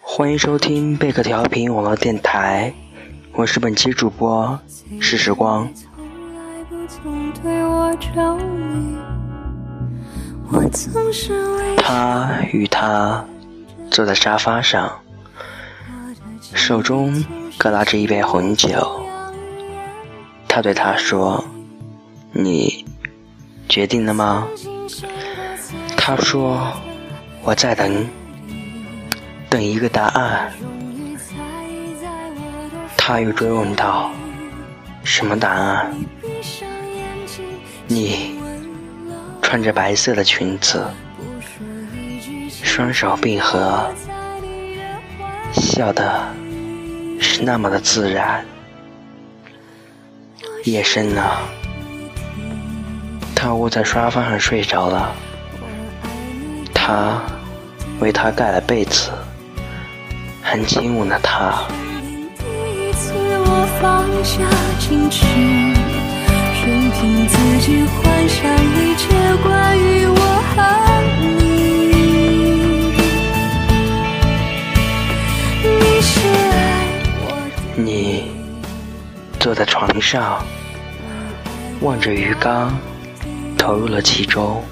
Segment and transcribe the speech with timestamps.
[0.00, 2.72] 欢迎收听贝壳调频网络电台，
[3.32, 4.58] 我是本期主播
[5.00, 5.68] 是时光。
[11.78, 13.24] 他与她
[13.90, 15.00] 坐在沙发上，
[16.54, 17.24] 手中
[17.56, 19.06] 各拿着一杯红酒。
[20.48, 21.44] 他对她说
[22.32, 22.84] ：“你
[23.68, 24.46] 决定了吗？”
[25.96, 26.72] 他说
[27.42, 28.08] ：“我在等，
[29.50, 30.50] 等一个答案。”
[32.96, 34.10] 他又追问道
[35.04, 35.92] ：“什么答案？”
[37.88, 38.38] 你
[39.42, 40.86] 穿着白色的裙子，
[42.62, 43.90] 双手并合，
[45.52, 46.28] 笑的
[47.20, 48.44] 是那么的自然。
[50.64, 51.40] 夜深了，
[53.34, 55.12] 他窝在沙发上睡着了。
[56.72, 57.20] 他
[57.98, 59.10] 为他盖了被子，
[60.50, 61.62] 还亲吻了他。
[66.66, 69.06] 任凭自己幻想一切
[69.44, 70.20] 关于我
[70.50, 70.58] 和
[71.20, 71.22] 你。
[75.62, 76.52] 你是爱
[77.20, 77.24] 我
[77.76, 77.80] 的。
[77.80, 78.32] 你
[79.38, 80.44] 坐在床上，
[81.80, 82.76] 望着鱼缸，
[83.56, 84.64] 投入了其中，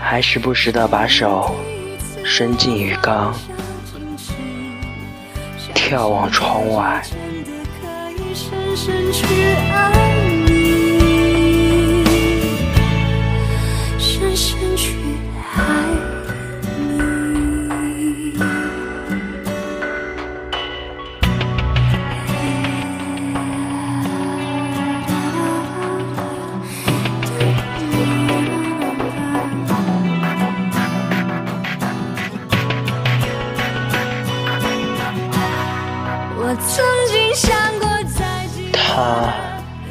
[0.00, 1.54] 还时不时的把手
[2.24, 3.34] 伸进鱼缸，
[5.86, 7.00] 眺望窗外。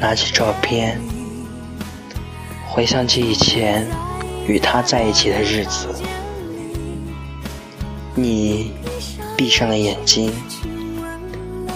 [0.06, 1.00] 拿起照片，
[2.64, 3.84] 回想起以前
[4.46, 5.88] 与他在一起的日子。
[8.14, 8.70] 你
[9.36, 10.32] 闭上了眼睛，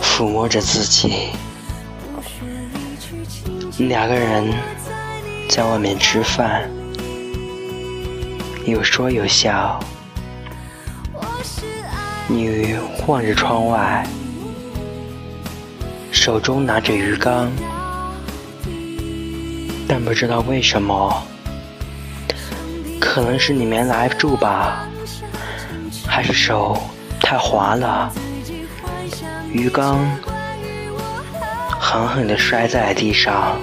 [0.01, 1.31] 抚摸着自己，
[3.79, 4.49] 两个人
[5.49, 6.71] 在外面吃饭，
[8.65, 9.81] 有说有笑。
[12.29, 12.77] 你
[13.09, 14.07] 望着窗外。
[16.13, 17.51] 手中拿着鱼缸，
[19.93, 21.21] 但不知道为什么，
[23.01, 24.87] 可能是你没来住吧，
[26.07, 26.81] 还是手
[27.21, 28.09] 太滑了，
[29.53, 29.99] 鱼缸
[31.81, 33.59] 狠狠地摔在地上，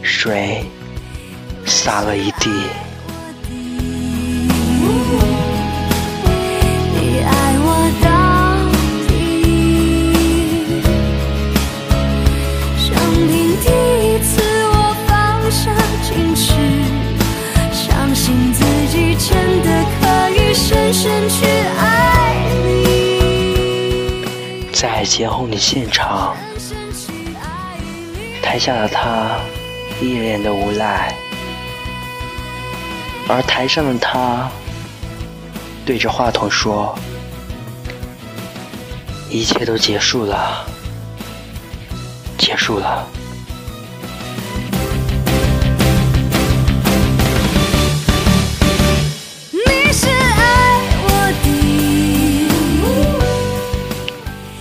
[0.00, 0.64] 水
[1.66, 2.52] 洒了一地。
[25.16, 26.34] 结婚的现场，
[28.42, 29.38] 台下的他
[30.00, 31.14] 一脸的无奈，
[33.28, 34.50] 而台上的他
[35.86, 36.98] 对着话筒说
[39.30, 40.66] ：“一切都结束了，
[42.36, 43.06] 结束了。”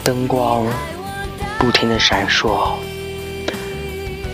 [0.03, 0.65] 灯光
[1.57, 2.73] 不停的闪烁，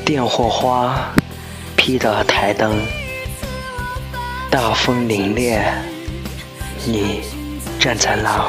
[0.04, 1.14] 电火花
[1.76, 2.76] 劈的台灯。
[4.50, 5.62] 大风凛冽，
[6.86, 7.22] 你
[7.80, 8.48] 站在那，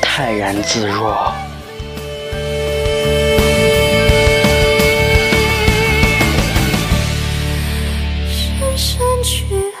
[0.00, 1.30] 泰然自若。
[8.26, 9.75] 深深去。